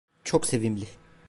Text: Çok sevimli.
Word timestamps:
Çok 0.23 0.45
sevimli. 0.45 0.85